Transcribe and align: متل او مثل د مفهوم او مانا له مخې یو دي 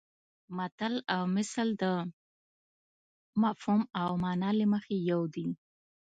متل 0.57 0.93
او 1.15 1.23
مثل 1.37 1.67
د 1.81 1.83
مفهوم 3.43 3.81
او 4.01 4.09
مانا 4.23 4.49
له 4.59 4.65
مخې 4.73 4.95
یو 5.11 5.21
دي 5.33 5.47